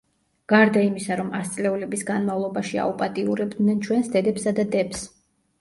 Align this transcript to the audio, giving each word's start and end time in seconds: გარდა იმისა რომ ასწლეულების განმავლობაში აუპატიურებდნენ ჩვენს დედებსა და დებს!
გარდა 0.53 0.81
იმისა 0.85 1.17
რომ 1.19 1.27
ასწლეულების 1.39 2.03
განმავლობაში 2.07 2.79
აუპატიურებდნენ 2.87 3.85
ჩვენს 3.89 4.11
დედებსა 4.17 4.59
და 4.63 4.67
დებს! 4.77 5.07